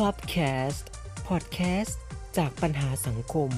[0.00, 0.84] Clubcast
[1.28, 1.96] Podcast
[2.36, 3.50] จากปัญหาสังคม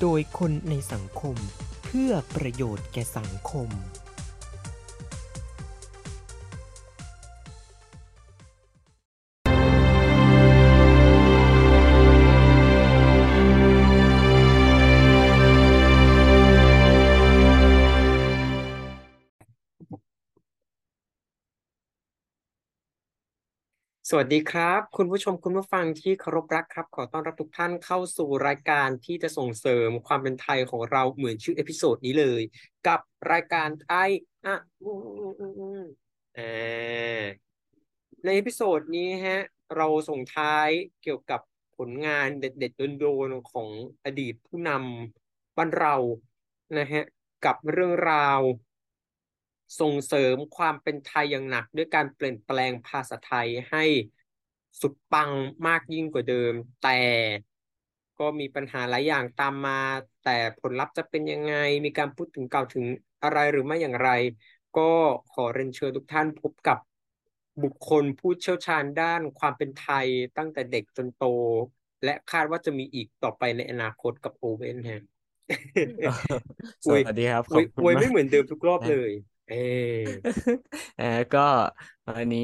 [0.00, 1.36] โดยคนในสังคม
[1.84, 3.68] เพื่อประโยชน์แก่สังคม
[24.10, 32.42] สวัสดีครับ คุณผู้ชมคุณผู้ฟังที่เคารพรักครับ ขอต้อนรับทุกท่านเข้าสู่รายการที่จะส่งเสริมความเป็นไทยของเราเหมือนชื่อ episode นี้เลย
[32.86, 33.00] กับ
[33.32, 34.10] รายการไทย
[34.46, 34.56] อะ
[36.38, 37.22] มุง
[38.24, 39.40] ใน episode นี้ฮะ
[39.76, 40.68] เราส่งท้าย
[41.02, 41.40] เกี่ยวกับ
[41.76, 43.68] ผลงานเด็ดๆโดนๆของ
[44.04, 45.94] อดีตผู้นำบ้านเรา
[46.78, 47.04] นะฮะ
[47.44, 48.40] กับเรื่องราว
[49.80, 53.84] ส่งเสริมความเป็นไทยอย่างหนัก ด้วยการเปลี่ยนแปลงภาษาไทยให้
[54.80, 55.30] สุดปัง
[55.66, 57.00] มากยิ่งกว่าเดิม แต่
[58.18, 59.80] ก็มีปัญหาหลายอย่างตามมา
[60.24, 62.84] แต่ผลลัพธ์จะเป็นยังไง มีการพูดถึงกล่าวถึง
[63.22, 64.10] อะไรหรือไม่อย่างไร
[64.78, 64.90] ก็
[65.32, 66.78] ขอเรียนเชิญทุกท่านพบกับ
[67.62, 70.06] บุคคลผู้เชี่ยวชาญด้านความเป็นไทย
[70.36, 71.24] ตั้งแต่เด็กจนโต
[72.04, 75.02] และคาดว่าจะมีอีกต่อไปในอนาคตกับโอเว่นฮะ
[76.84, 79.12] สวัสดีครับอวยขอบคุณอวยมาไม่กเหมือนเดิมทุกรอบนะเลย
[79.48, 80.18] เออ
[80.96, 81.40] เออก็
[82.08, 82.40] วันนี้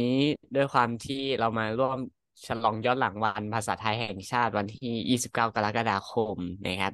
[0.54, 1.98] ด้วยความที่เรามาร่วม
[2.46, 6.92] ฉลองย้อนหลังวันภาษาไทยแห่งชาติวันที่ 29 กรกฎาคมนะครับ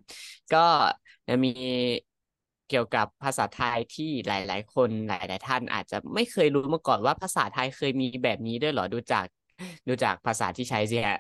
[0.53, 0.59] ก็
[1.27, 1.49] จะมี
[2.69, 9.27] เกี่ยวกับภาษาไทยที่หลาย ๆ คนหลาย ๆ ท่านอาจจะไม่เคยรู้มาก่อนว่าภาษาไทยเคยมีแบบนี้ด้วยเหรอดูจาก
[9.89, 11.19] ดูจากภาษาที่ใช้สิฮะ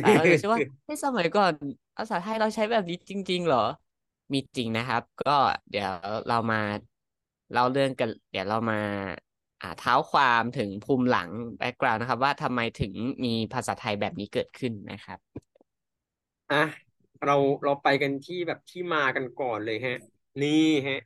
[0.00, 1.52] หลายคนจะคิดว่าเฮ้สมัยก่อน
[1.96, 3.64] ภาษาไทยเราใช้แบบนี้จริง ๆ เหรอ
[4.32, 5.36] มีจริงนะครับ ก็
[5.70, 5.90] เดี๋ยว
[6.28, 6.60] เรามา
[7.52, 8.80] เล่าเรื่องกัน เดี๋ยวเรามา
[9.62, 12.92] อ่าเท้าความถึงภูมิหลังแบ็กกราวน์นะครับ ว่าทำไมถึง
[13.24, 15.18] มีภาษาไทยแบบนี้เกิดขึ้นนะครับ
[16.52, 16.64] อะ
[17.24, 19.98] เราเราไปกันที่แบบที่มากันก่อนเลยฮะ
[20.42, 21.00] นี่ฮะ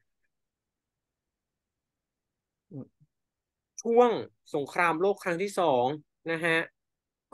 [3.83, 4.11] ช่วง
[4.55, 5.87] สงครามโลกครั้งที่สอง
[6.31, 6.57] นะฮะ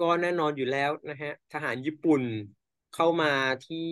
[0.01, 2.23] ก็แน่นอนอยู่แล้วนะฮะ ทหารญี่ปุ่น
[3.01, 3.33] เข้ามา
[3.69, 3.89] ที่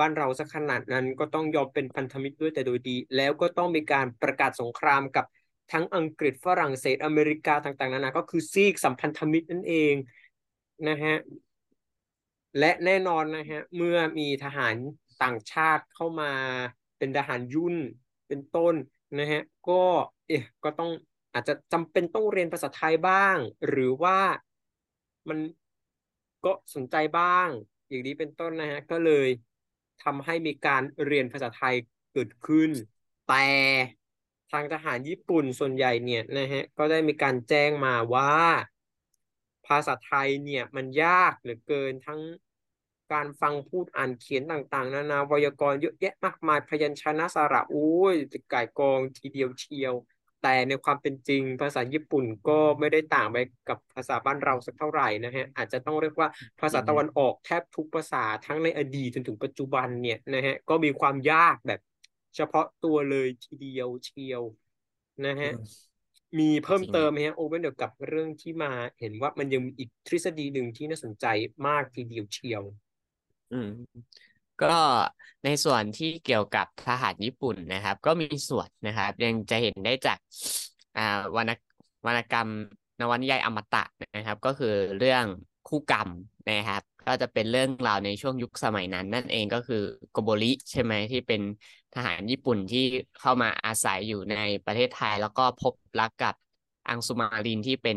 [0.00, 5.24] บ้านเราสักขนาดนั้น ก็ต้องยอมเป็นพันธมิตรด้วยแต่โดยดี แล้วก็ต้องมีการประกาศสงครามกับ
[5.72, 9.94] ทั้งอังกฤษฝรั่งเศสอเมริกาต่างๆนานาก็คือซีกสัมพันธมิตรนั่นเอง
[10.88, 11.16] นะฮะ
[12.58, 14.76] และแน่นอนนะฮะเมื่อมีทหาร
[15.22, 16.32] ต่างชาติเข้ามา
[16.98, 17.76] เป็นทหารยุ่น
[18.28, 18.74] เป็นต้น
[19.18, 19.82] นะฮะก็
[20.26, 20.90] เอ๊ะก็ต้อง
[21.32, 23.36] อาจจะจำเป็นต้องเรียนภาษาไทยบ้าง
[23.68, 24.18] หรือว่า
[25.28, 25.38] มัน
[26.44, 27.48] ก็สนใจบ้าง
[27.88, 29.28] อย่างนี้เป็นต้นนะฮะ ก็เลย
[30.00, 31.74] ทำให้มีการเรียนภาษาไทย
[32.12, 32.70] เกิดขึ้น
[33.28, 33.34] แต่
[34.50, 38.32] ทางทหารญี่ปุ่นส่วนใหญ่เนี่ยนะฮะ ก็ได้มีการแจ้งมาว่า
[39.66, 42.20] ภาษาไทยเนี่ยมันยากเหลือเกินทั้ง
[43.12, 49.94] การฟังพูดอ่านเขียนต่างๆ นานาไวยากรณ์เยอะแยะมากมายพยัญชนะสระโอ้ยจะก่ายกองทีเดียวเชียว
[50.40, 53.36] แต่ในความเป็นจริงภาษาญี่ปุ่นก็ไม่ได้ต่างไป
[53.68, 56.28] กับภาษาบ้านเราสักเท่าไหร่นะฮะอาจจะต้องเรียกว่า
[56.60, 61.80] ภาษาตะวันออกแทบทุกภาษาทั้งในอดีตจนถึงปัจจุบันเนี่ยนะฮะก็มีความยากแบบ
[62.36, 64.42] เฉพาะตัวเลยทีเดียวเชียว
[65.26, 65.52] นะฮะ
[66.38, 71.26] มีเพิ่มเติมไหมฮะโอเว่นเกี่ยวกับเรื่องที่มาเห็นว่ามันยังมีอีกทฤษฎีหนึ่งที่น่าสนใจ
[71.66, 72.62] มากทีเดียวเชียว
[73.50, 73.68] อืม
[74.62, 74.66] ก็
[75.44, 80.18] ในส่วนที่เกี่ยวกับทหารญี่ปุ่นนะครับ ก็มีส่วนนะครับ ยังจะเห็นได้จาก
[80.96, 81.02] อ่า
[81.36, 81.50] วรรณ
[82.06, 82.48] วรรณกรรม
[83.00, 83.84] นวนิยายอมตะ
[84.16, 85.24] นะครับ ก็คือเรื่อง
[85.68, 86.08] คู่กรรม
[86.48, 91.42] นะครับ ก็จะเป็นเรื่องราวในช่วงยุคสมัยนั้น นั่นเองก็คือโกโบริใช่ไหมที่เป็น
[91.94, 92.84] ทหารญี่ปุ่นที่
[93.20, 94.34] เข้ามาอาศัยอยู่ใน
[94.66, 96.34] ประเทศไทย แล้วก็พบรักกับ
[96.88, 97.96] อังสุมารินที่เป็น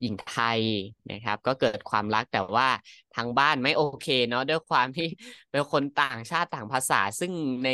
[0.00, 0.62] หญิงไทย
[1.10, 2.68] นะครับ ก็เกิดความรักแต่ว่า
[3.12, 5.04] ทางบ้านไม่โอเคเนาะด้วยความที่
[5.50, 7.32] เป็นคนต่างชาติต่างภาษา ซึ่ง
[7.64, 7.68] ใน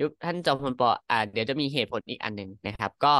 [0.00, 3.14] ยุคท่านจอมพลปออ่าเดี๋ยวจะมีเหตุผลอีกอันหนึ่งนะครับ ก็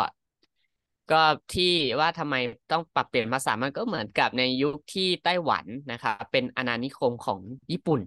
[1.11, 1.23] ก็
[1.55, 1.65] ที่
[2.01, 2.35] ว่าทำไม
[2.71, 7.41] ต้องปรับเปลี่ยนภาษามันก็เหมือนกับในยุคที่ไต้หวันนะครับ เป็นอาณานิคมของ
[7.73, 8.01] ญี่ปุ่น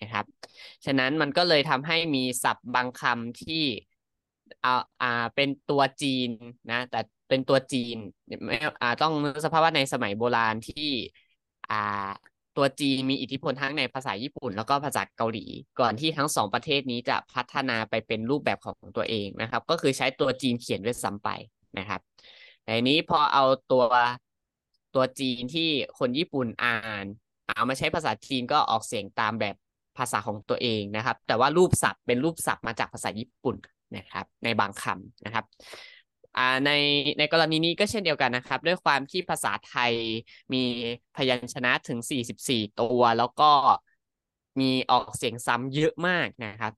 [0.00, 0.24] นะครับ
[0.84, 3.64] ฉะนั้นมันก็เลยทำให้มีศัพท์บางคำที่
[4.62, 6.28] เอาอ่าเป็นตัวจีน
[6.70, 7.96] นะ แต่ เป็นตัวจีน
[8.46, 10.88] ไม่อ่าต้องนึกสภาพว่าในสมัยโบราณที่
[11.70, 11.76] อ่า
[12.56, 15.44] ตัวจีนมีอิทธิพลทั้งในภาษาญี่ปุ่น แล้วก็ภาษาเกาหลี
[15.80, 21.28] ก่อนที่ทั้งสองประเทศนี้จะพัฒนาไปเป็นรูปแบบของตัวเองนะครับ ก็คือใช้ตัวจีนเขียนด้วยซ้ำไป
[21.78, 22.00] นะครับ
[22.62, 23.84] แต่นี้พอเอาตัว
[24.94, 25.68] ตัวจีนที่
[25.98, 27.04] คนญี่ปุ่นอ่าน
[27.46, 29.56] เอามาใช้ภาษาจีนก็ออกเสียงตามแบบ
[29.98, 33.56] ภาษาของตัวเองนะครับ แต่ว่ารูปศัพท์เป็นรูปศัพท์มาจากภาษาญี่ปุ่น
[33.96, 35.44] นะครับ ในบางคำนะครับ
[36.36, 36.70] อ่าใน
[37.18, 39.94] ในกรณีนี้ก็เช่นเดียวกันนะครับ ด้วยความที่ภาษาไทย
[40.52, 40.58] มี
[41.14, 43.44] พยัญชนะถึง 44 ตัว แล้วก็
[44.60, 46.72] มีออกเสียงซ้ำเยอะมากนะครับ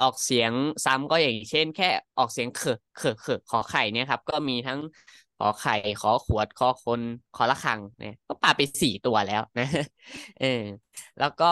[0.00, 0.52] ออกเสียง
[0.84, 1.86] ซ้ำก็อย่างเช่น แค่
[2.16, 4.78] ออกเสียงเขอเขอเขอขอไข่เนี่ยครับ ก็มีทั้ง
[5.36, 7.00] ขอไข่ขอขวดขอคน
[7.32, 9.64] ขอละคังเนี่ยก็ปาไปสี่ตัวแล้วนะ
[10.36, 10.46] เออ
[11.18, 11.44] แล้วก็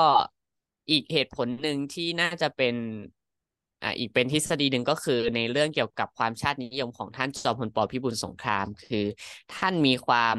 [0.90, 2.74] อีกเหตุผลหนึ่งที่น่าจะเป็น
[3.82, 9.04] อ่าอีกเป็นทฤษฎีหนึ่งก็คือในเรื่องเกี่ยวกับความชาตินิยมของท่านจอมพลปพิบูลสงคราม คือ
[9.54, 10.36] ท่านมีความ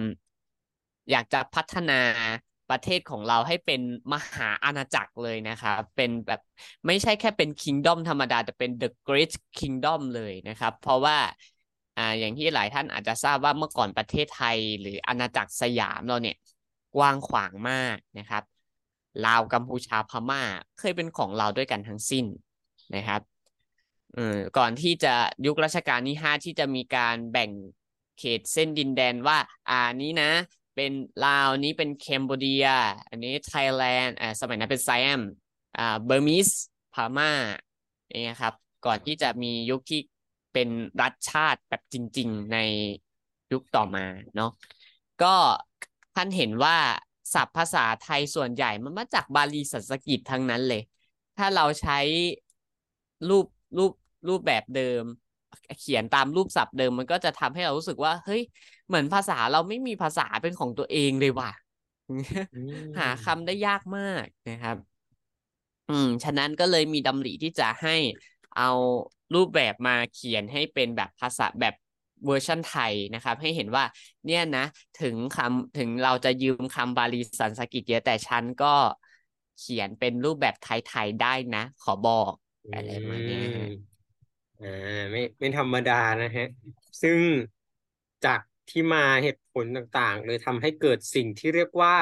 [1.12, 2.02] อยากจะพัฒนา
[2.70, 3.82] ประเทศของเราให้เป็น
[4.14, 6.42] มหาอาณาจักรเลยนะครับ เป็นแบบ
[6.88, 11.18] ไม่ใช่แค่เป็นคิงดอมธรรมดา แต่เป็น the great kingdom เลยนะครับ เพราะว่า
[11.98, 16.36] อ่าอย่างที่หลายท่านอาจจะทราบว่าเมื่อก่อนประเทศไทย หรืออาณาจักรสยามเราเนี่ย
[16.96, 18.44] กว้างขวางมากนะครับ
[19.26, 20.42] ลาวกัมพูชาพม่า
[20.80, 22.26] เคยเป็นของเราด้วยกันทั้งสิ้น
[22.96, 23.22] นะครับ
[24.16, 25.14] เออก่อนที่จะ
[25.46, 27.52] ยุครัชกาลที่ห้าที่จะมีการแบ่ง
[28.18, 29.38] เขตเส้นดินแดนว่า
[29.70, 30.32] อ่านี้นะ
[30.76, 30.92] เป็น
[31.26, 32.66] ลาวนี้เป็น Cambodia
[33.10, 35.22] อันนี้ไทยแลนด์อ่าสมัยนั้นเป็น Siam
[35.78, 36.50] อ่า Burmese
[36.94, 37.32] พม่า
[38.26, 38.54] นี่ครับ
[38.86, 40.02] ก่อนที่จะมียุคที่
[40.54, 40.70] เป็น
[41.02, 42.58] รัฐชาติแบบจริง ๆ ใน
[43.52, 44.52] ยุคต่อมาเนาะ
[45.24, 45.36] ก็
[46.16, 46.78] ท่านเห็นว่า
[47.34, 50.82] ศัพท์ภาษาไทยส่วนใหญ่มันมาจากบาลีสันสกฤตทั้งนั้นเลย
[51.38, 52.00] ถ้าเราใช้
[53.28, 53.46] รูป
[53.78, 53.92] รูป
[54.28, 55.04] รูปแบบเดิม
[55.80, 58.42] เขียนตามรูปศัพท์เดิมมันก็จะทำให้เรารู้สึกว่า เฮ้ย
[58.88, 61.52] เหมือนภาษาเราไม่มีภาษาเป็นของตัวเองเลยว่ะ
[62.98, 64.78] หาคำได้ยากมากนะครับ
[65.88, 67.96] อืม ฉะนั้นก็เลยมีดำริที่จะให้
[68.56, 68.70] เอา
[69.34, 71.74] รูปแบบมาเขียนให้เป็นแบบภาษาแบบ
[72.26, 73.84] เวอร์ชันไทยนะครับ ให้เห็นว่า
[74.26, 74.66] เนี่ยนะ
[75.02, 78.74] ถึงคำถึงเราจะยืมคำบาลีสันสกฤตเยอะแต่ฉันก็
[79.58, 82.34] เขียนเป็นรูปแบบไทยๆได้นะ ขอบอก
[82.74, 83.68] อะไรประมาณนี้ฮะ
[84.62, 86.48] อ่าไม่ไม่ธรรมดานะฮะ
[87.02, 87.20] ซึ่ง
[88.26, 88.40] จาก
[88.70, 91.96] ที่มาเหตุผลต่างๆเลยทำให้เกิดสิ่งที่เรียกว่า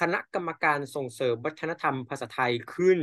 [0.00, 2.98] คณะกรรมการส่งเสริมวัฒนธรรมภาษาไทยขึ้น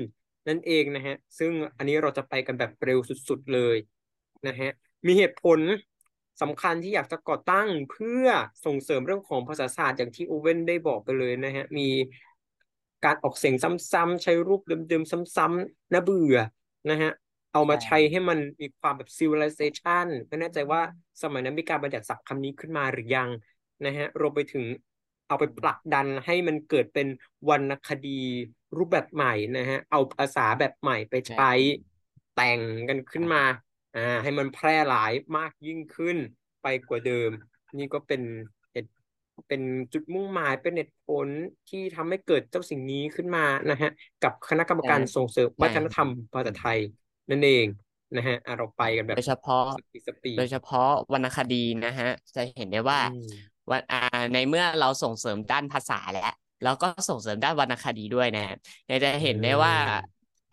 [0.48, 3.78] นั่นเองนะฮะ ซึ่งอันนี้เราจะไปกันแบบเร็วสุดๆเลย
[4.48, 4.72] นะฮะ
[5.08, 5.60] มีเหตุผล
[6.42, 8.26] สำคัญที่อยากจะก่อตั้งเพื่อ
[8.66, 11.90] ส่งเสริมเรื่องของภาษาศาสตร์อย่างที่โอเว่นได้บอกไปเลยนะฮะ มี
[13.06, 16.38] การออกเสียงซ้ำๆใช้รูปเดิมๆซ้ำๆน่าเบื่อ
[16.90, 17.12] นะฮะ
[17.54, 20.82] เอามาใช้ให้มันมีความแบบ civilization ไม่แน่ใจว่า
[21.22, 23.30] สมัยนั้นมีการบัญญัติศัพท์คำนี้ขึ้นมาหรือยัง
[23.86, 24.66] นะฮะรวมไปถึง
[25.28, 27.08] เอาไปผลักดันให้มันเกิดเป็น
[27.50, 28.22] วรรณคดี
[28.78, 31.52] รูปแบบใหม่นะฮะ เอาภาษาแบบใหม่ไปใช้
[32.36, 33.44] แต่งกันขึ้นมา
[33.96, 36.18] อ่า ให้มันแพร่หลายมากยิ่งขึ้น
[36.62, 37.32] ไปกว่าเดิม
[37.78, 38.22] นี่ก็เป็น
[39.34, 39.62] เหตุเป็น
[39.94, 41.28] จุดมุ่งหมายเป็นเหตุผล
[41.70, 43.92] ที่ทำให้เกิดเจ้าสิ่งนี้ขึ้นมานะฮะ
[44.24, 46.80] กับคณะกรรมการส่งเสริมวัฒนธรรมภาษาไทย
[47.30, 47.66] นั่นเอง
[48.16, 53.32] นะฮะอะเราไปกันแบบโดยเฉพาะสปีดสปีดโดยเฉพาะวรรณคดีนะฮะจะเห็นได้ว่าอืม
[53.70, 54.02] วันอ่า
[54.34, 58.56] ในเมื่อเราส่งเสริมด้านภาษาแล้วแล้วก็ส่งเสริมด้านวรรณคดีด้วยนะฮะ
[58.86, 59.76] เนี่ยจะเห็นได้ว่า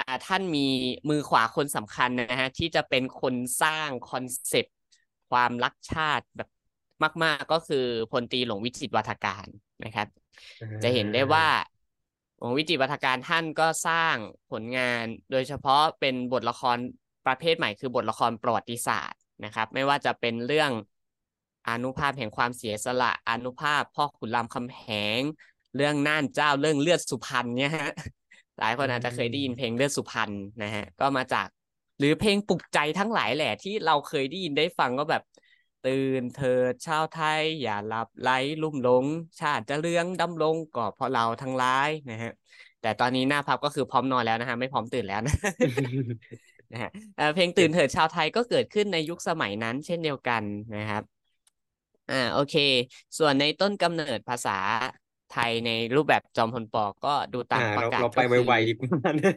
[0.01, 0.67] อ่าท่านมี
[1.09, 4.77] มือขวาคนสำคัญนะฮะที่จะเป็นคนสร้างคอนเซปต์
[5.31, 6.49] ความรักชาติแบบ
[7.25, 9.47] มาก ๆ ก็คือพลตรีหลวงวิจิตรวัฒการ
[9.85, 10.09] นะครับ
[10.83, 11.47] จะเห็นได้ว่า
[12.39, 14.15] หลวงวิจิตรวัฒการท่านก็สร้าง
[14.51, 16.79] ผลงาน โดยเฉพาะเป็นบทละคร
[17.27, 20.71] ประเภทใหม่คือบทละครประวัติศาสตร์นะครับ ไม่ว่าจะเป็นเรื่อง
[21.69, 24.85] อานุภาพแห่งความเสียสละอานุภาพพ่อขุนรามคำแห
[25.19, 25.21] ง
[25.77, 27.91] เรื่องน่านเจ้าเรื่องเลือดสุพรรณเนี่ยฮะ
[28.59, 30.31] หลายคนอาจจะเคยได้ยินเพลงเลือดสุพรรณ
[30.63, 31.47] นะฮะก็มาจาก
[31.99, 35.23] หรือเพลงปลุกใจทั้งหลายแหละที่เราเคยได้ยินได้ฟังก็แบบ
[35.83, 38.29] ตื่นเถิดชาวไทย อย่าหลับไหล
[38.61, 39.07] ลุ่มหลง
[39.41, 42.31] ชาติจะเลื้องดำรงก็เพราะเราทั้งร้ายนะฮะ
[42.81, 45.35] แต่ตอนนี้หน้าพับก็คือพร้อมนอนแล้วนะฮะไม่พร้อมตื่นแล้วนะ
[46.73, 50.43] นะฮะเอ่อเพลงตื่นเถิดชาวไทยก็เกิดขึ้นในยุคสมัยนั้น เช่นเดียวกัน
[50.77, 51.03] นะครับ
[52.11, 52.55] อ่าโอเค
[53.19, 54.51] ส่วนในต้นกำเนิดภาษา
[55.29, 59.33] ไทยในรูปแบบจอมพลปก็ดูตามอ่าประเรากาศเราก็ไปคือไวๆดีกว่านะ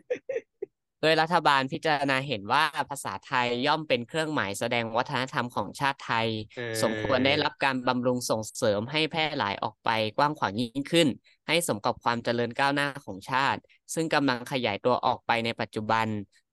[1.02, 6.28] โดยรัฐบาลพิจารณาเห็นว่าภาษาไทยย่อมเป็นเครื่องหมายแสดงวัฒนธรรมของชาติไทย
[6.58, 11.08] อ่าสมควรได้รับการบำรุงส่งเสริมให้แพร่หลายออกไปกว้างขวางยิ่งขึ้น
[11.48, 13.60] ให้สมกับความเจริญก้าวหน้าของชาติ
[13.94, 16.08] ซึ่งกำลังขยายตัวออกไปในปัจจุบัน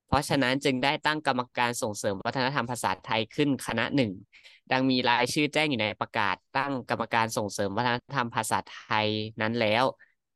[0.09, 4.13] เพราะฉะนั้นจึงได้ตั้งกรรมการส่งเสริมวัฒนธรรมภาษาไทยขึ้นคณะหนึ่ง
[4.73, 9.09] ดังมีรายชื่อแจ้งอยู่ในประกาศ ตั้งกรรมการส่งเสริมวัฒนธรรมภาษาไทย
[9.41, 9.85] นั้นแล้ว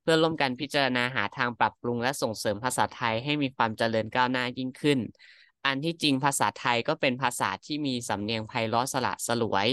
[0.02, 4.98] เพื่อร่วมกันพิจารณาหาทางปรับปรุงและส่งเสริมภาษาไทยให้มีความเจริญก้าวหน้ายิ่งขึ้น
[5.66, 9.68] อันที่จริงภาษาไทยก็เป็นภาษาที่มีสำเนียงไพเราะสละสลวย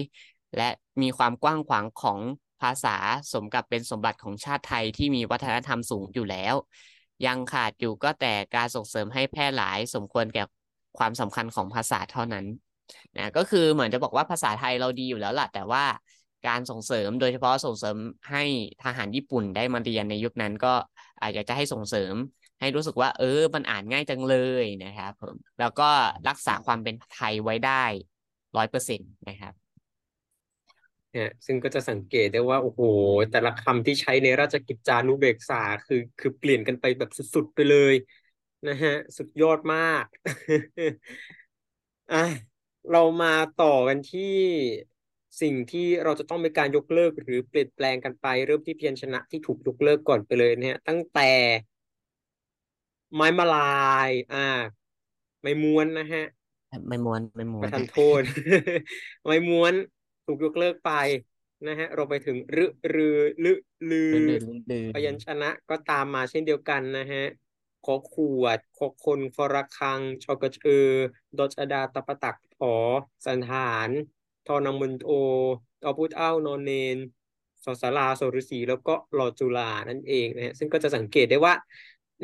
[0.58, 0.70] และ
[1.02, 2.20] มีความกว้างขวางของ
[2.62, 2.96] ภาษา
[3.32, 6.56] สมกับเป็นสมบัติของชาติไทยที่มีวัฒนธรรมสูงอยู่แล้ว
[7.26, 10.44] ยังขาดอยู่ก็แต่การส่งเสริมให้แพร่หลายสมควรแก่
[10.98, 12.46] ความสำคัญของภาษาเท่านั้น
[13.18, 15.84] นะก็คือเหมือนจะบอกว่าภาษาไทยเราดีอยู่แล้วล่ะแต่ว่า
[16.48, 17.98] การส่งเสริม โดยเฉพาะส่งเสริม
[18.32, 18.44] ให้
[18.84, 20.74] ทหารญี่ปุ่นได้มาเรียนในยุคนั้นก็
[21.22, 22.16] อาจจะจะให้ส่งเสริม
[22.60, 25.90] ให้รู้สึกว่า เออ มันอ่านง่ายจังเลยนะครับผมแล้วก็
[26.28, 27.84] รักษาความเป็นไทยไว้ได้
[28.58, 29.54] ร้อยเปอร์เซ็นต์นะครับ
[31.12, 32.82] เนี่ยซึ่งก็จะสังเกตได้ว่า โอ้โห
[33.32, 37.94] แต่ละคำที่ใช้ในราชกิจจานุเบกษาคือคือเปลี่ยนกันไปแบบสุดๆไปเลย
[38.68, 40.06] นะฮะ สุดยอดมาก
[42.12, 42.26] อะ
[42.92, 44.22] เรามาต่อกันที่
[45.42, 51.32] สิ่งที่เราจะต้องมีการยกเลิกหรือเปลี่ยนแปลงกันไป เริ่มที่พยัญชนะที่ถูกยกเลิกก่อนไปเลยนะฮะตั้งแต่
[53.16, 54.48] ไม้มาลาย อ่า
[55.44, 56.26] ไม่ม้วนนะฮะ
[56.90, 58.22] ไม่ม้วนไม่ม้วปนระทานโทษ
[59.26, 59.74] ไม้ม้วน
[60.26, 60.92] ถูกยกเลิกไป
[61.68, 63.54] นะฮะเราไปถึงรึรือลึ
[63.90, 67.24] ลือลื่นลื่นลื่นพยัญชนะก็ตามมาเช่นเดียวกันนะฮะ
[67.86, 70.86] ขอขวดขอคนฟระคังชอกระเชอ
[71.38, 72.76] ดอชดาตะปะตักถอ
[73.26, 73.90] สันฐาน
[74.50, 75.12] ทอนังมุนโอ
[75.82, 76.98] ตอพุทเอ้านอนเนน
[77.64, 81.54] สอสาราสฤษีแล้วก็รอจุฬานั่นเองนะฮะซึ่งก็จะสังเกตได้ว่า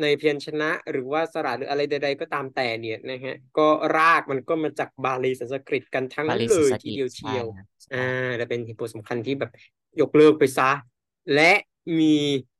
[0.02, 9.50] ในพยัญชนะหรือว่าสระหรืออะไรใด ๆ ก็ตามแต่เนี่ยนะฮะก็รากมันก็มาจากบาลีสันสกฤตกันทั้งบานั้นลีเลสันยสกทีฤตเดียวใช่เชียวครับใช่อ่าและเป็นเหตุผลสำคัญที่แบบ
[10.00, 10.70] ยกเลิกไปซะ
[11.34, 11.52] และ
[12.00, 12.16] มี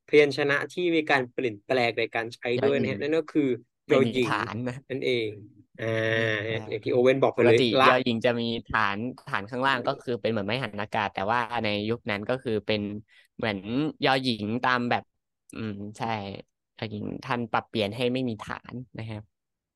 [0.09, 3.49] พยัญชนะที่มีการเปลี่ยนแปลงในการใช้ยอด้วยหญินะงฮะนั่นก็คือ
[3.89, 5.27] ยไม่อมีหญิงฐานนะนั่นเอง
[5.79, 5.85] อ่า
[6.47, 8.97] ใช่อย่างที่โอเว่นบอกไปปกเลยติละยอหญิงจะมีฐาน
[9.29, 12.81] ฐานข้างล่างก็คือเป็นเหมือนไม้หันอากาศ แต่ว่าในยุคนั้นก็คือเป็น
[13.37, 13.57] เหมือน
[14.05, 15.03] ยอหญิงตามแบบ
[15.57, 16.07] อืม ใช่
[16.77, 19.23] ยอหญิงท่านปรับเปลี่ยนให้ไม่มีฐานนะครับ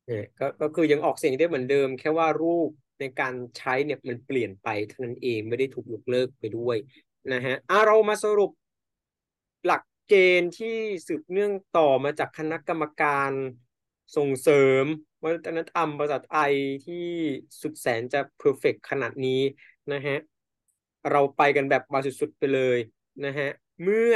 [0.06, 6.78] เนี่ยก็ก็คือยังออกเสียงได้เหมือนเดิม แค่ว่ารูปในการใช้เนี่ยมันเปลี่ยนไปเท่านั้นเองไม่ได้ถูกยกเลิกไปด้วย
[7.34, 8.52] นะฮะอะเรามาสรุป
[9.66, 10.76] หลักเกณฑ์ที่
[11.08, 13.32] สืบเนื่องต่อมาจากคณะกรรมการ
[14.16, 14.86] ส่งเสริม
[15.24, 16.54] วัฒนธรรมภาษาไทย
[16.86, 17.06] ที่
[17.62, 19.42] สุดแสนจะเพอร์เฟกขนาดนี้
[19.94, 20.18] นะฮะ
[21.12, 22.78] เราไปกันแบบบาสุดๆไปเลย
[23.26, 23.50] นะฮะ
[23.84, 24.14] เมื่อ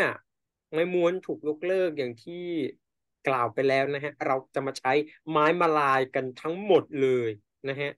[0.74, 2.46] ไม้ม้วนถูกยกเลิกอย่างที่
[3.28, 4.92] กล่าวไปแล้วนะฮะเราจะมาใช้
[5.30, 7.30] ไม้มาลายกันทั้งหมดเลย
[7.70, 7.92] นะฮะ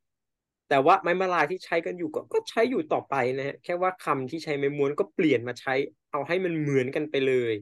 [0.70, 5.74] แต่ว่าไม้มาลายที่ใช้กันอยู่ก็ก็ใช้อยู่ต่อไปนะฮะแค่ว่าคำที่ใช้ไม้ม้วนก็เปลี่ยนมาใช้
[6.12, 7.54] เอาให้มันเหมือนกันไปเลย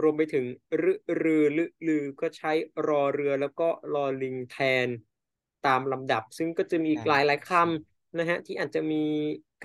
[0.00, 0.44] รวมไปถึง
[0.82, 2.52] รึรือลึลือก็ใช้
[2.88, 4.56] รอเรือแล้วก็รอลิงแท
[4.86, 4.88] น
[5.66, 9.04] ตามลำดับ ซึ่งก็จะมีอีกใช่หลายหลายๆคำนะฮะที่อาจจะมี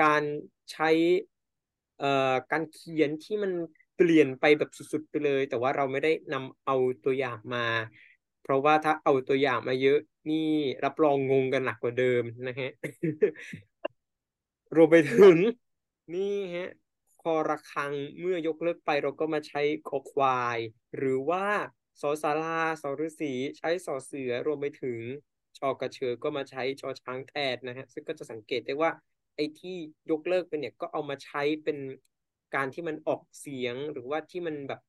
[0.02, 0.24] การ
[0.72, 0.90] ใช้
[1.98, 3.52] เอ่อการเขียนที่มัน
[3.96, 7.66] เปลี่ยนไปแบบสุดๆไปเลย แต่ว่าเราไม่ได้นำเอาตัวอย่างมา
[8.42, 10.36] เพราะว่าถ้าเอาตัวอย่างมาเยอะนี่
[10.84, 12.70] รับรองงงกันหนักกว่าเดิมนะฮะ
[14.76, 15.38] รวมไปถึง
[16.14, 16.22] นี่
[16.56, 16.87] ฮะค
[17.34, 20.60] อระฆังเมื่อยกเลิกไปเราก็มาใช้คอควาย
[20.98, 21.46] หรือว่า
[22.02, 25.00] สอสาราสอฤษีใช้สอเสือรวมไปถึง
[25.58, 28.92] ชอกระเชอก็มาใช้ชอช้างแทนนะฮะซึ่งก็จะสังเกตได้ว่า
[29.36, 29.78] ไอ้ที่
[30.12, 31.78] ยกเลิกไปเนี่ยก็เอามาใช้เป็น
[32.56, 34.82] การที่มันออกเสียงหรือว่าที่มันแบบ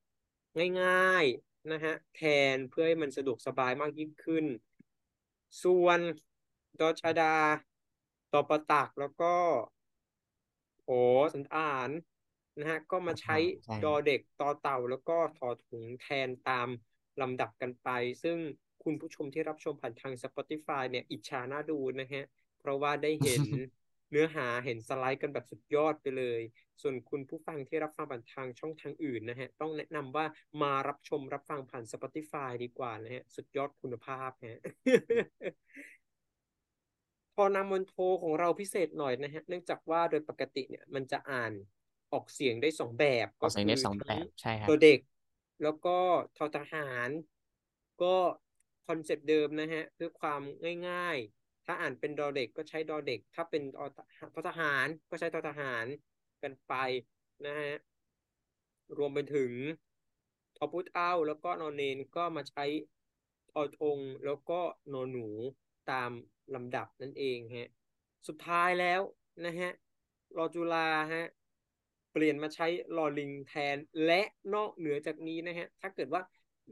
[0.83, 2.23] ง่ายๆนะฮะแท
[2.55, 4.45] นเพื่อให้มันสะดวกสบายมากยิ่งขึ้น
[5.63, 6.01] ส่วน
[6.81, 7.37] ดอชดา
[8.33, 9.35] ตอประตักแล้วก็
[10.85, 10.91] โอ
[11.35, 11.91] สันอาน
[12.59, 16.69] นะฮะก็มาใช้ใช่ดอเด็กตอเต่าแล้วก็ทอถุงแทนตาม
[17.21, 17.89] ลำดับกันไป
[18.23, 18.37] ซึ่ง
[18.85, 22.25] คุณผู้ชมที่รับชมผ่านทาง Spotify เนี่ยอิจฉาน่าดูนะฮะ
[22.61, 23.43] เพราะว่าได้เห็น
[24.11, 26.41] เนื้อหาเห็นสไลด์กันแบบสุดยอดไปเลย
[26.83, 30.27] ส่วนคุณผู้ฟังที่รับฟังผ่านทางช่องทางอื่นนะฮะ ต้องแนะนำว่า
[30.63, 34.61] มารับชมรับฟังผ่าน Spotify ดีกว่านะฮะ สุดยอดคุณภาพฮะ
[37.35, 41.53] พอนามนโทของเราพิเศษหน่อยนะฮะ เนื่องจากว่าโดยปกติเนี่ยมันจะอ่าน
[42.13, 45.01] ออกเสียงได้สองแบบออกเสียงได้คืสองแบทั้บใช่ครับตัวเด็ก
[45.63, 45.99] แล้วก็
[46.37, 47.09] ทอทหาร
[48.03, 48.17] ก็
[48.89, 50.41] คอนเซปต์เดิมนะฮะเพื่อความ
[50.89, 53.81] ง่าย ๆ ถ้าอ่านเป็นดอเด็กก็ใช้ดอเด็ก ถ้าเป็นอ
[54.35, 55.87] ทอทหารก็ใช้ทอทหาร
[56.43, 56.75] กันไป
[57.47, 57.75] นะฮะ
[58.99, 59.53] รวมไปถึง
[60.57, 62.65] ทอพุทเอ้าแล้วก็นอนเนนก็มาใช้
[63.51, 64.61] ทอทงแล้วก็
[64.93, 65.29] นอหนู
[65.91, 66.11] ตาม
[66.55, 67.71] ลำดับนั่นเองฮะ
[68.29, 69.01] สุดท้ายแล้ว
[69.45, 69.71] นะฮะ
[70.37, 71.38] รอจุฬาฮะเป
[72.23, 74.23] ลี่ยนมาใช้ลอลิงแทน และ
[74.55, 76.23] นอกเหนือจากนี้นะฮะ ถ้าเกิดว่า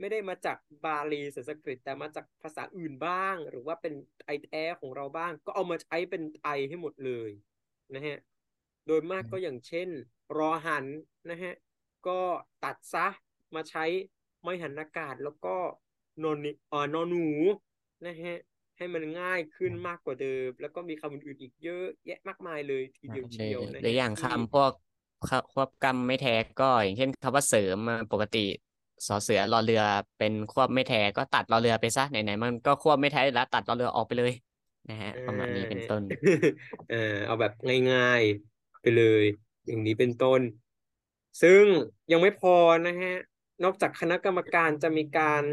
[0.00, 7.30] ไม่ได้มาจากบาลีสันสกฤต แต่มาจากภาษาอื่นบ้าง หรือว่าเป็นไทยแท้ของเราบ้าง ก็เอามาใช้เป็นไทยให้หมดเลย
[7.94, 8.18] นะฮะ
[8.86, 9.88] โดยมากก็อย่างเช่น
[10.38, 10.86] รอหัน
[11.30, 11.54] นะฮะ
[12.08, 12.20] ก็
[12.64, 13.06] ตัดซะ
[13.54, 13.84] มาใช้
[14.42, 15.56] ไม่หันอากาศแล้วก็
[16.22, 17.28] นอนนิเอ่อนอนหนู
[18.06, 18.38] นะฮะ
[18.76, 24.72] ให้มันง่ายขึ้นมากกว่าเดิม แล้วก็มีคำอื่นๆอีกเยอะแยะมากมายเลยทีเดียวหรืเชียวอนะหรือฮะอย่างที่คำพวก
[25.28, 28.46] คควบกำไม่แท้ก็อย่างเช่นคำว่าเสริมมาปกติ
[29.06, 29.82] สอเสือรอเรือ
[30.18, 34.32] เป็นควบไม่แท้ก็ตัดรอเรือไปซะไหนๆมันก็ควบไม่แท้อยู่แล้วตัดรอเรือออกไปเลย
[34.90, 36.02] นะฮะอ่าประมาณนี้เป็นต้น
[36.90, 37.52] เออเอาแบบ
[37.92, 39.24] ง่ายๆไปเลย
[39.66, 40.40] อย่างนี้เป็นต้น
[41.42, 41.64] ซึ่ง
[42.12, 42.56] ยังไม่พอ
[42.86, 43.14] นะฮะ
[43.64, 45.44] นอกจากคณะกรรมการจะมีการ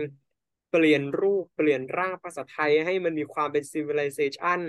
[0.71, 4.59] เปลี่ยนรูปเปลี่ยนร่างภาษาไทยให้มันมีความเป็น civilization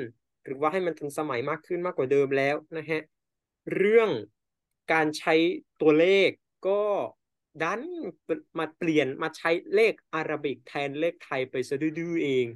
[0.44, 3.00] หรือว่าให้มันทันสมัยมากขึ้นมากกว่าเดิมแล้วนะฮะ
[3.76, 4.08] เรื่อง
[4.92, 5.34] การใช้
[5.80, 6.30] ตัวเลข
[6.66, 6.70] ก็
[7.62, 7.82] ดัน
[8.58, 12.46] มาเปลี่ยนมาใช้เลขอาราบิกแทนเลขไทยไปซะดื้อๆเอง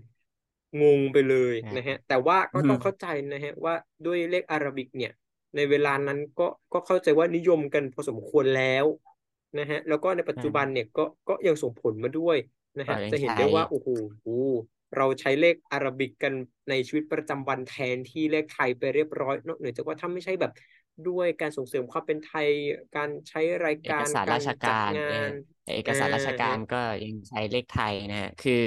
[0.82, 3.74] งงไปเลยอ่านนะฮะ แต่ว่าก็ต้องอืมเข้าใจนะฮะว่า
[4.06, 5.12] ด้วยเลขอาราบิกเนี่ย
[5.56, 8.86] ในเวลานั้นก็ก็เข้าใจว่านิยมกันพอสมควรแล้ว
[9.58, 12.36] นะฮะ แล้วก็ในปัจจุบันเนี่ยก็ก็ยังส่งผลมาด้วย
[12.78, 13.88] นะฮะก็ยังจะเห็นได้ใช้ว่าโอ้โห
[14.96, 16.34] เราใช้เลขอาราบิกกัน
[16.68, 20.52] ในชีวิตประจำวันแทนที่เลขไทยไปเรียบร้อยนอกเหนือจากว่าถ้าไม่ใช่แบบ
[21.08, 22.48] ด้วยการส่งเสริมความเป็นไทย
[22.96, 25.32] การใช้รายเอกการสารการราชจัดการงาเออน
[25.74, 28.62] เอกสารราชอ่าการก็ยังใช้เลขไทยนะฮะคือ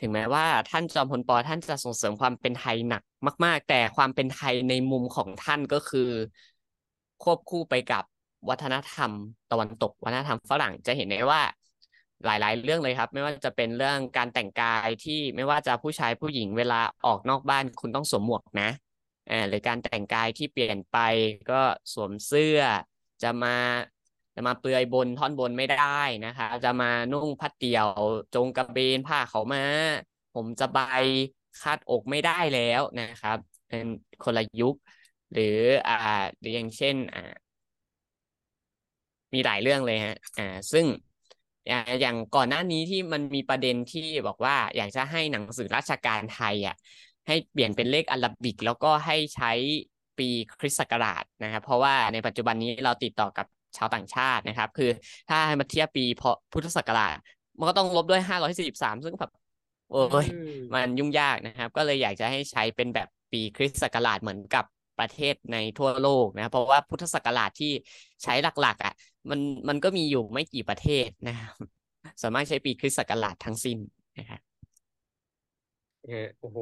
[0.00, 3.02] ถึงแม้ว่าท่านจอมพลปท่านจะส่งเสริมความเป็นไทยหนัก
[3.44, 6.08] มาก ๆ แต่ความเป็นไทยในมุมของท่านก็คือ
[7.22, 8.04] ควบคู่ไปกับ
[8.48, 9.12] วัฒนธรรม
[9.50, 11.42] ตะวันตกวัฒนธรรมฝรั่งจะเห็นได้ว่า
[12.24, 18.68] หลาย ๆ เรื่องเลยครับ ไม่ว่าจะเป็นเรื่องการแต่งกายที่ไม่ว่าจะผู้ชายผู้หญิงเวลาออกนอกบ้านคุณต้องสวมหมวกนะ
[19.28, 20.94] อ่าหรือการแต่งกายที่เปลี่ยนไป
[21.48, 21.54] ก็
[21.92, 22.58] สวมเสื้อ
[23.22, 23.50] จะมา
[24.34, 25.76] จะมาเปลือยบนท่อนบนไม่ได้
[26.24, 27.86] นะคะ จะมานุ่งผ้าเตี่ยว
[28.34, 29.60] จงกระเบนผ้าเขามา
[30.32, 30.78] ผมจะใบ
[31.60, 33.86] คาดอกไม่ได้แล้วนะครับเป็น
[34.20, 34.74] คนละยุค
[35.32, 35.44] หรือ
[35.86, 35.92] อ่า
[36.40, 37.20] หรืออย่างเช่นอ่า
[39.34, 40.86] มีหลายเรื่องเลยฮะอ่าซึ่ง
[41.70, 46.74] อ่าอย่างก่อนหน้านี้ที่มันมีประเด็นที่บอกว่าอยากจะให้หนังสือราชการไทยอะ
[47.28, 49.52] ให้เปลี่ยนเป็นเลขอาราบิก แล้วก็ให้ใช้
[50.18, 50.28] ปี
[50.60, 54.90] คริสต์ศักราชนะครับ เพราะว่าในปัจจุบันนี้เราติดต่อกับชาวต่างชาตินะครับ คือ
[55.28, 57.16] ถ้าให้มาเทียบปีพพุทธศักราช
[57.58, 59.32] มันก็ต้องลบด้วยห้าร้อยสี่สิบสามซึ่งแบบ
[59.90, 60.26] โอ้ย
[60.74, 64.64] มันยุ่งยากนะครับ ก็เลยอยากจะให้ใช้เป็นแบบปีคริสต์ศักราชเหมือนกับ
[64.98, 67.72] ประเทศในทั่วโลกนะครับเพราะว่าพุทธศักราชที่
[68.22, 68.94] ใช้หลักๆอะ
[69.30, 71.52] มันมันก็มีอยู่ไม่กี่ประเทศนะครับ
[72.22, 73.78] สามารถใช้ปีคริสต์ศักราชทั้งสิ้น
[74.18, 74.40] นะครับ
[76.40, 76.58] โอ้โห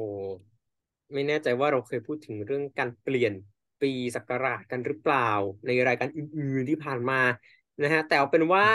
[1.13, 3.33] ไม่แน่ใจว่าเราเคยพูดถึงเรื่องการเปลี่ยน
[3.81, 5.29] ปีศักราชกันหรือเปล่า
[5.65, 7.21] ในรายการอื่นๆที่ผ่านมา
[7.83, 8.67] นะฮะแต่เอาเป็นว่า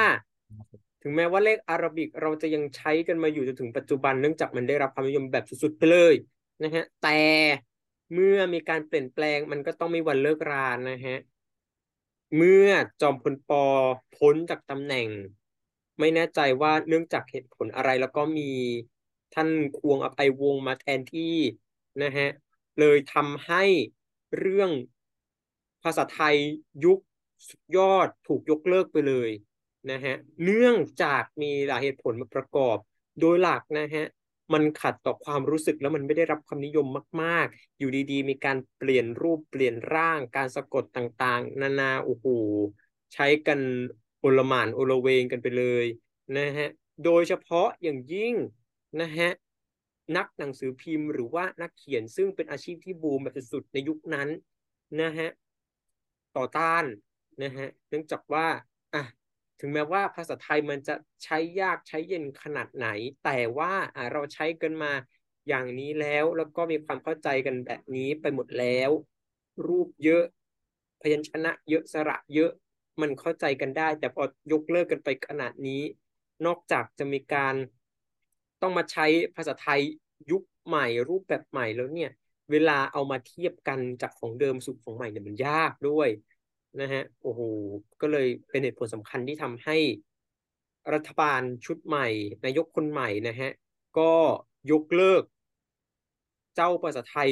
[1.03, 6.14] ถึงแม้ว่าเลขอารบิกเราจะยังใช้กันมาอยู่จนถึงปัจจุบันเนื่องจากมันได้รับความนิยมแบบสุดๆไปเลย
[6.62, 7.18] นะฮะแต่
[8.12, 11.16] เมื่อมีการเปลี่ยนแปลงมันก็ต้องมีวันเลิกรานะฮะ
[12.37, 12.68] เมื่อ
[13.01, 13.51] จอมพลป
[14.16, 15.09] พ้นจากตำแหน่ง
[16.01, 18.51] ไม่แน่ใจว่าเนื่องจากเหตุผลอะไรแล้วก็มี
[19.35, 21.35] ท่านควงอภัยวงศ์มาแทนที่
[22.02, 22.28] นะฮะ
[22.81, 23.62] เลยทำให้
[24.38, 24.70] เรื่อง
[25.83, 26.37] ภาษาไทย
[26.85, 26.98] ยุค
[27.48, 29.31] สุดยอดถูกยกเลิกไปเลย
[29.90, 32.76] นะฮะเนื่องจากมีหลายเหตุผลมาประกอบ
[33.20, 34.05] โดยหลักนะฮะ
[34.52, 36.87] มันขัดต่อความรู้สึกแล้วมันไม่ได้รับความนิยม
[37.22, 42.26] มาก ๆ อยู่ดีๆ มีการเปลี่ยนรูปเปลี่ยนร่าง การสะกดต่างๆ นานาโอ้โห
[43.14, 43.61] ใช้กัน
[44.20, 45.87] โอลหมานโอลเวงกันไปเลย
[46.37, 46.68] นะฮะ
[47.05, 48.35] โดยเฉพาะอย่างยิ่ง
[49.00, 49.31] นะฮะ
[50.16, 54.29] นักหนังสือพิมพ์หรือว่านักเขียนซึ่งเป็นอาชีพที่บูมแบบสุดๆในยุคนั้น
[55.01, 55.31] นะฮะ
[56.37, 56.85] ต่อต้าน
[57.42, 58.46] นะฮะเนื่องจากว่า
[58.94, 59.03] อะ
[59.61, 60.94] ถึงแม้ว่าภาษาไทยมันจะ
[61.25, 62.88] ใช้ยากใช้เย็นขนาดไหน
[63.25, 64.92] แต่ว่าอะเราใช้กันมา
[65.48, 68.90] อย่างนี้แล้วแล้วก็มีความเข้าใจกันแบบนี้ไปหมดแล้ว
[69.66, 70.25] รูปเยอะ
[71.01, 72.51] พยัญชนะ เยอะสระเยอะ
[73.01, 74.22] มันเข้าใจกันได้ แต่พอ
[74.53, 75.83] ยกเลิกกันไปขนาดนี้
[76.46, 77.55] นอกจากจะมีการ
[78.62, 79.81] ต้องมาใช้ภาษาไทย
[80.30, 82.11] ยุคใหม่รูปแบบใหม่แล้วเนี่ย
[82.50, 86.08] เวลาเอามาเทียบกันจากของเดิมสู่ของใหม่เนี่ยมันยากด้วย
[86.80, 87.40] นะฮะโอ้โห
[88.00, 89.76] ก็เลยเป็นเหตุผลสำคัญที่ทำให้
[90.94, 92.06] รัฐบาลชุดใหม่
[92.44, 93.50] นายกคนใหม่นะฮะ
[93.98, 94.12] ก็
[94.72, 95.22] ยกเลิก
[96.54, 97.30] เจ้าภาษาไทย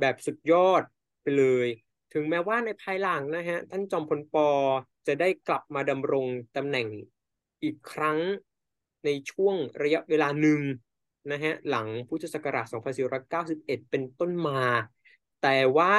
[0.00, 0.82] แบบสุดยอด
[1.22, 1.68] ไปเลย
[2.12, 4.48] ถึงแม้ว่าในภายหลังนะฮะท่านจอมพลปอ
[5.06, 6.88] จะได้กลับมาดำรงตำแหน่ง
[7.62, 8.18] อีกครั้ง
[9.04, 10.60] ในช่วงระยะเวลาหนึ่ง
[11.30, 12.66] นะฮะหลังพุทธศักราช
[13.28, 14.60] 2491 เป็นต้นมา
[15.42, 15.94] แต่ว่า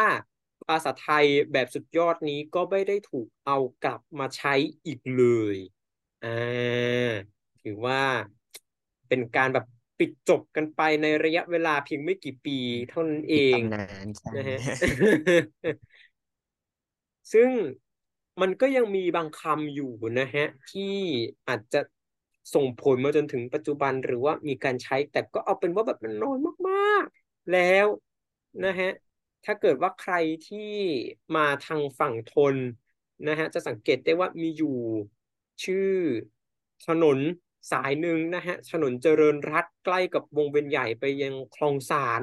[0.68, 4.54] ภาษาไทยแบบสุดยอดนี้ก็ไม่ได้ถูกเอากลับมาใช้
[4.86, 5.24] อีกเล
[5.56, 5.58] ย
[6.24, 7.12] อ่า
[7.64, 8.02] ถือว่า
[9.08, 9.66] เป็นการแบบ
[10.00, 12.58] ปิดจบกันไปในระยะเวลาเพียงไม่กี่ปี
[12.90, 14.60] เท่านั้นเองตำนานใช่นะฮะ
[17.34, 17.50] ซึ่ง
[18.42, 20.96] มันก็ยังมีบางคำอยู่นะฮะ ที่
[21.48, 21.82] อาจจะ
[22.54, 26.38] ส่งผลมาจนถึงปัจจุบันหรือว่ามีการใช้ แต่ก็เอาเป็นว่าแบบมันน้อย
[26.70, 27.88] มากๆ แล้ว
[28.66, 28.92] นะฮะ
[29.46, 30.14] ถ้าเกิดว่าใคร
[30.48, 30.72] ที่
[31.36, 32.56] มาทางฝั่งทน
[33.28, 34.78] นะฮะจะสังเกตได้ว่ามีอยู่
[35.64, 35.90] ชื่อ
[36.88, 37.20] ถนน
[37.72, 42.22] สายหนึ่งนะฮะถนนเจริญรัตน์ใกล้กับวงเวียนใหญ่ไปยังคลองสาร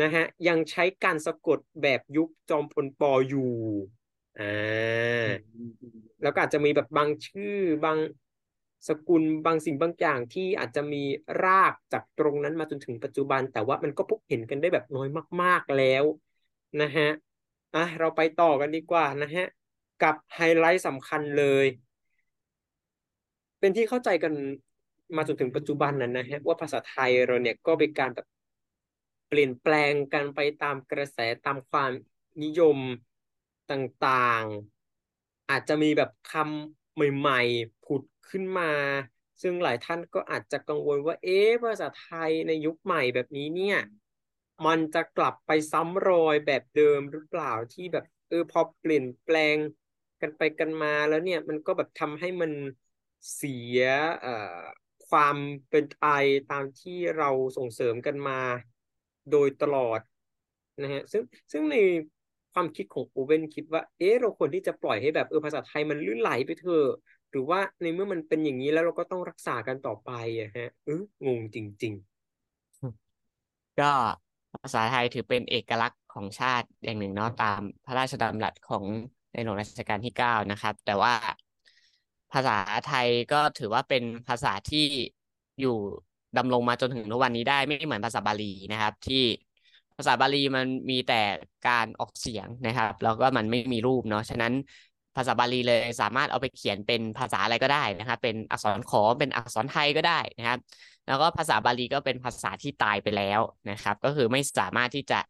[0.00, 3.52] นะฮะยังใช้การสะกดแบบยุคจอมพลปอยู่
[4.38, 5.28] อ่า
[6.22, 7.98] แล้วก็อาจจะมีแบบบางชื่อบาง
[8.88, 11.02] สกุลบางสิ่งบางอย่างที่อาจจะมี
[11.44, 15.08] รากจากตรงนั้นมาจนถึงปัจจุบัน แต่ว่ามันก็พบเห็นกันได้แบบน้อย
[15.42, 16.04] มาก ๆแล้ว
[16.82, 17.08] นะฮะ
[17.74, 19.46] อะเราไปต่อกันดีกว่านะฮะ
[20.02, 21.66] กับไฮไลท์สำคัญเลย
[23.60, 24.32] เป็นที่เข้าใจกัน
[25.16, 28.26] มาจนถึงปัจจุบันนั้นนะฮะว่าภาษาไทยเราเนี่ยก็เป็นการแบบ
[29.28, 31.90] เปลี่ยนแปลงกันไปตามกระแสตามความ
[32.42, 32.78] นิยม
[33.70, 38.64] ต่างๆ อาจจะมีแบบคำใหม่ ๆ ผุด ขึ้นมา
[39.42, 43.76] ซึ่งหลายท่านก็อาจจะกังวลว่า เอ๊ะภาษาไทยในยุคใหม่แบบนี้เนี่ย
[44.66, 49.58] มันจะกลับไปซ้ำรอยแบบเดิมหรือเปล่าที่แบบเออพอเปลี่ยนแปลง
[50.20, 52.52] กันไปกันมาแล้วเนี่ยมันก็แบบทำให้มัน
[53.34, 53.78] เสีย
[54.20, 54.30] เอ่อ
[55.08, 55.36] ความ
[55.68, 58.40] เป็นไทยตามที่เราส่งเสริมกันมา
[59.30, 60.00] โดยตลอด
[60.82, 61.76] นะฮะซึ่งซึ่งใน
[62.52, 66.86] ความคิดของโอเว่นคิดว่า เอ๊ะเราควรที่จะปล่อยให้แบบเออภาษาไทยมันลื่นไหลไปเถอะ
[67.30, 70.10] หรือว่าในเมื่อมันเป็นอย่างนี้แล้วเราก็ต้องรักษากันต่อไป
[70.40, 71.94] อะฮะเอองงจริง
[72.66, 73.92] ๆ ก็
[74.62, 78.84] ภาษาไทยถือเป็นเอกลักษณ์ของชาติอย่างหนึ่งเนาะตามพระราชดำรัสของ
[79.32, 81.12] ในหลวงรัชกาลที่เก้านะครับ แต่ว่า
[82.32, 84.86] ภาษาไทยก็ถือว่าเป็นภาษาที่
[85.60, 85.76] อยู่
[86.36, 89.24] ดำรงมาจนถึงทุกวันนี้ได้ไม่เหมือนภาษาบาลีนะครับ ที่
[89.96, 91.22] ภาษาบาลีมันมีแต่
[91.68, 94.52] การออกเสียงนะครับ แล้วก็มันไม่มีรูปเนาะฉะนั้น
[95.18, 100.58] ภาษาบาลีเลย สามารถเอาไปเขียนเป็นภาษาอะไรก็ได้นะครับเป็นอักษรขอเป็นอักษรไทยก็ได้นะครับ
[101.06, 105.20] แล้วก็ภาษาบาลีก็เป็นภาษาที่ตายไปแล้วนะครับ ก็คือไม่สามารถที่จะ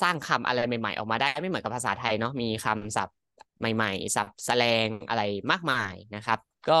[0.00, 3.16] สร้างคำอะไรใหม่ ๆ ออกมาได้ไม่เหมือนกับภาษาไทยเนาะมีคำศัพท์
[3.60, 6.38] ใหม่ ๆ ศัพท์แสลงอะไรมากมายนะครับ
[6.70, 6.80] ก็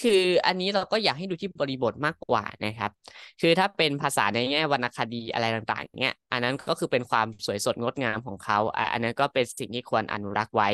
[0.00, 2.90] คืออันนี้เราก็อยากให้ดูที่บริบทมากกว่านะครับ
[3.40, 10.68] คือถ้าเป็นภาษาในแง่วรรณคดีอะไรต่างๆเนี้ยอันนั้นก็คือเป็นความสวยสดงดงามของเขาอะอันนั้นก็เป็นสิ่งที่ควรอนุรักษ์ไว้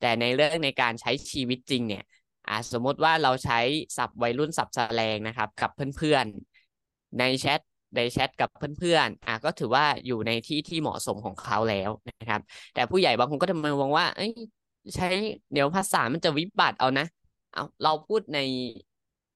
[0.00, 2.02] แต่ในเรื่องในการใช้ชีวิตจริงเนี่ย
[2.48, 3.58] อ่าสมมติว่าเราใช้
[3.96, 7.60] ศัพท์วัยรุ่นศัพท์แสลงนะครับ กับเพื่อนๆ ในแชท
[7.96, 12.40] ในแชทกับเพื่อนๆอะก็ถือว่าอยู่ในที่ที่เหมาะสมของเขาแล้วนะครับ
[12.74, 14.30] แต่ผู้ใหญ่บางคนก็จะมมองว่าเอ้ย
[14.94, 15.06] ใช้
[15.52, 17.04] เดี๋ยวภาษามันจะวิบัติเอานะ
[17.54, 18.38] เอาเราพูดใน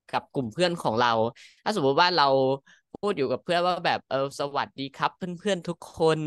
[0.08, 1.12] กับกลุ่มเพื่อนของเรา
[1.64, 2.24] ถ้าสมมติว่าเรา
[2.94, 6.20] พูดอยู่กับเพื่อนว่าแบบเออสวัสดีครับเพื่อนๆทุกคน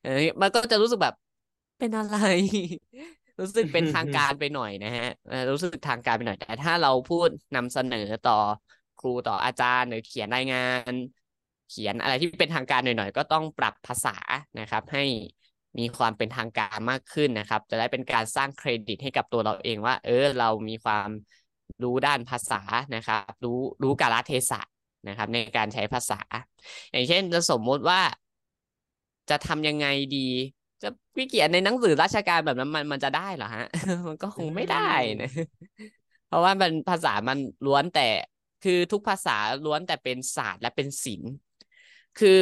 [0.00, 0.10] เออ
[0.42, 1.14] มันก็จะรู้สึกแบบ
[1.78, 2.14] เป็นอะไร
[3.40, 5.04] รู้สึกเป็นทางการไปหน่อยนะฮะ
[5.50, 8.32] รู้สึกทางการไปหน่อย แต่ถ้าเราพูดนำเสนอต่อ
[8.98, 10.58] ครูต่ออาจารย์หรือเขียนรายงา
[10.90, 10.92] น
[11.68, 14.10] เขียนอะไรที่เป็นทางการหน่อยๆก็ต้องปรับภาษา
[14.58, 15.00] นะครับ ให้
[15.78, 21.08] มีความเป็นทางการมากขึ้นนะครับ จะได้เป็นการสร้างเครดิตให้กับตัวเราเองว่า เออเรามีความ
[21.82, 22.62] รู้ด้านภาษา
[22.96, 24.60] นะครับ รู้รู้กาลเทศะ
[25.08, 26.20] นะครับ ในการใช้ภาษา
[26.92, 28.00] อย่างเช่นจะสมมุติว่า
[29.30, 29.86] จะทำยังไง
[30.16, 30.28] ดี
[30.82, 33.66] จะวิเขียนในหนังสือราชการแบบนั้นมันมันจะได้เหรอฮะ
[34.08, 35.30] มันก็คงไม่ได้นะ
[36.26, 38.08] เพราะว่ามันภาษามันล้วนแต่
[38.64, 41.32] คือทุกภาษาล้วนแต่เป็นศาสตร์และเป็นศิลป์
[42.18, 42.40] คือ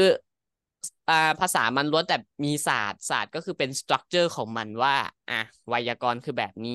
[1.09, 2.15] อ่าภาษามันล้วนแต่
[2.45, 4.95] มีศาสตร์ศาสตร์ก็คือเป็นสตรัคเจอร์ของมันว่า
[5.29, 5.35] อะ
[5.69, 6.73] ไวยากรณ์คือแบบนี้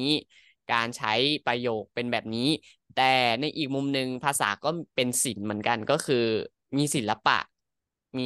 [0.69, 1.09] การใช้
[1.45, 2.41] ประโยคเป็นแบบนี้
[2.93, 3.03] แต่
[3.39, 6.15] ในอีกมุมหนึ่งภาษาก็เป็นศิลป์เหมือนกันก็คือ
[6.77, 7.37] มีศิลปะ
[8.19, 8.23] มี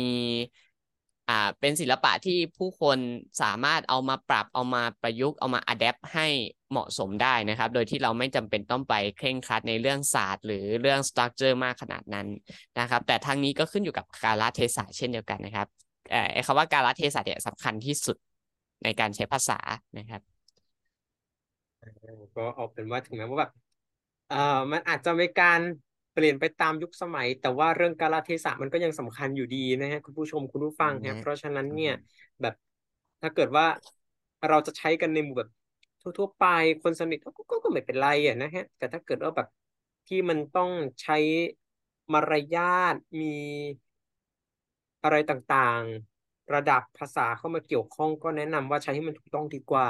[1.29, 2.99] อ่าเป็นศิลปะที่ผู้คน
[3.41, 6.27] สามารถเอามาปรับเอามาประยุกต์เอามาอัดแอปให้
[6.71, 12.27] เหมาะสมได้นะครับ โดยที่เราไม่จำเป็นต้องไปเคร่งครัดในเรื่องศาสตร์ หรือเรื่องสตรัคเจอร์มากขนาดนั้น
[12.79, 15.84] นะครับ แต่ทั้งนี้ก็ขึ้นอยู่กับกาลเทศะเช่นเดียวกันนะครับ
[16.33, 18.17] ไอ้คำว่าการเทศะเนี่ยสำคัญที่สุด
[18.83, 19.59] ในการใช้ภาษา
[19.97, 20.21] นะครับ
[22.35, 23.51] ก็เอาเป็นว่าถึงแม้ว่าแบบ
[24.27, 24.37] เอ่อ
[24.71, 25.59] มันอาจจะมีการ
[26.11, 31.93] เปลี่ยนไปตามยุคสมัย แต่ว่าเรื่องกาลเทศะมันก็ยังสำคัญอยู่ดีนะฮะคุณผู้ชมคุณผู้ฟังครับเพราะฉะนั้นเนี่ย
[32.41, 32.53] แบบ
[33.21, 33.65] ถ้าเกิดว่า
[34.47, 35.49] เราจะใช้กันในหมู่แบบ
[36.01, 36.43] ทั่วๆไป
[36.81, 39.47] คนสนิทก็ก็ก็ไม่เป็นไรอะนะฮะแต่ถ้าเกิดว่าแบบ
[40.07, 40.69] ที่มันต้อง
[41.01, 41.13] ใช้
[42.13, 42.63] มารยา
[42.93, 43.27] ทมี
[45.05, 49.87] อะไรต่างๆ ระดับภาษาเข้ามาเกี่ยวข้องก็แนะนำว่าใช้ให้มันถูกต้องดีกว่า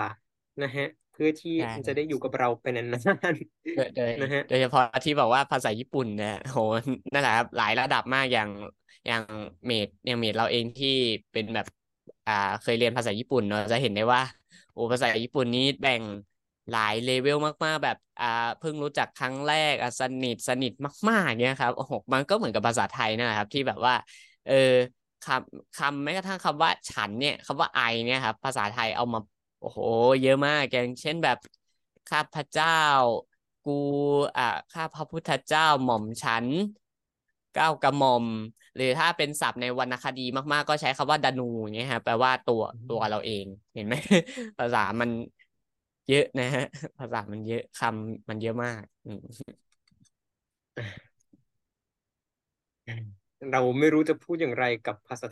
[0.61, 2.85] นะฮะเพื่อที่มันจะได้อยู่กับเราไปนา
[3.33, 6.57] นๆโดยนะฮะโดยเฉพาะที่บอกว่าภาษาญี่ปุ่นเนี่ยโห
[7.13, 8.49] นั่นแหละครับหลายระดับมากอย่าง
[9.05, 9.23] อย่าง
[9.65, 10.87] เมดอย่างเมดเราเองที่
[11.31, 11.65] เป็นแบบ
[12.27, 14.21] อ่าเคยเรียนภาษาญี่ปุ่นเนาะจะเห็นได้ว่า
[14.71, 16.03] โอ้ภาษาญี่ปุ่นนี้แบ่ง
[16.69, 18.25] หลายเลเวลมากๆ แบบอ่า
[18.57, 20.71] เพิ่งรู้จักครั้งแรกอะสนิทสนิท
[21.09, 23.93] มากๆเนี่ยครับโอ้โหมันก็เหมือนกับภาษาไทยนะครับ ที่แบบว่า
[24.45, 24.53] เออ
[25.25, 29.19] คำคำแม้กระทั่งคำว่าฉันเนี่ยคำว่าไอเนี่ยครับภาษาไทยเอามา
[29.59, 29.79] โอ้โห
[30.21, 31.37] เยอะมากอย่างเช่นแบบ
[32.07, 32.67] ข้าพเจ้า
[33.63, 33.71] กู
[34.35, 36.47] อ่าข้าพระพุทธเจ้าหม่อมฉัน
[37.53, 38.25] เก้ากระหม่อม
[38.75, 40.21] หรือถ้าเป็นศัพท์ในวรรณคดี
[40.53, 43.95] มากๆ ก็ใช้คำว่าดนูอย่างเงี้ยฮะแปลว่าตัวตัวเราเองเห็นไหม
[44.57, 45.09] ภาษามัน
[46.07, 46.61] เยอะนะฮะ
[46.99, 49.19] ภาษามันเยอะคำมันเยอะมากอืม
[53.51, 55.27] เราไม่รู้จะพูดอย่างไรกับภาษา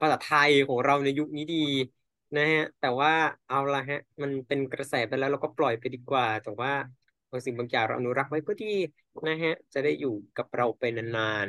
[0.00, 1.56] ภาษาไทยของเราในยุคนี้ดี
[2.36, 3.12] นะฮะ แต่ว่า
[3.48, 6.72] เอาละฮะ มันเป็นกระแสไปแล้วเราก็ปล่อยไปดีกว่า แต่ว่า
[7.30, 8.66] บางสิ่งบางอย่างเราอนุรักษ์ไว้ก็ดี
[9.28, 11.46] นะฮะ จะได้อยู่กับเราไปนาน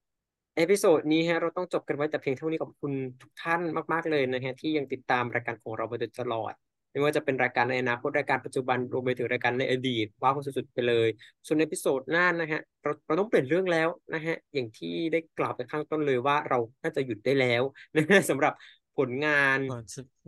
[0.00, 3.60] ๆ เอพิโซดนี้ฮะเราต้องจบกันไว้แต่เพียงเท่านี้ขอบคุณทุกท่าน
[3.92, 6.52] มาก ๆเลยนะฮะที่ยังติดตามรายการของเรามาโดยตลอด
[6.98, 11.08] ไม่ว่าจะเป็นรายการในอนาคตรายการปัจจุบันรวมไปถึงรายการในอดีตว้าวสุดๆไปเลย
[11.46, 17.62] ส่วนใน episode หน้านะฮะเราเราต้องเปลี่ยนเรื่องแล้วนะฮะอย่างที่ได้กล่าวไปข้างต้นเลยว่าเราน่าจะหยุดได้แล้ว
[17.96, 18.52] นะฮะสำหรับ
[18.96, 19.58] ผลงาน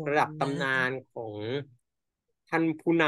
[0.08, 1.36] ระดับตำนานของ
[2.48, 3.04] ท่านผู้น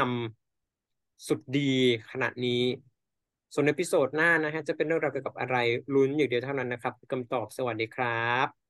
[0.61, 1.73] ำสุดดี
[2.11, 2.61] ขณะนี้
[3.53, 5.55] ส่วนใน episode หน้านะฮะจะเป็นเรื่องราวเกี่ยวกับอะไร
[5.93, 8.09] ลุ้นอย่างเดียวเท่านั้นนะครับคำตอบสวัสดีครั
[8.45, 8.62] บ